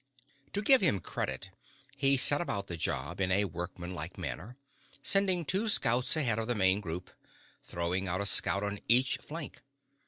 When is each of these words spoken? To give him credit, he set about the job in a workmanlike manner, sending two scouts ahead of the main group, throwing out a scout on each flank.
To 0.53 0.63
give 0.63 0.81
him 0.81 0.99
credit, 0.99 1.51
he 1.95 2.17
set 2.17 2.41
about 2.41 2.65
the 2.65 2.75
job 2.75 3.21
in 3.21 3.31
a 3.31 3.45
workmanlike 3.45 4.17
manner, 4.17 4.57
sending 5.03 5.45
two 5.45 5.67
scouts 5.69 6.15
ahead 6.15 6.39
of 6.39 6.47
the 6.47 6.55
main 6.55 6.81
group, 6.81 7.11
throwing 7.61 8.07
out 8.07 8.19
a 8.19 8.25
scout 8.25 8.63
on 8.63 8.79
each 8.87 9.17
flank. 9.17 9.61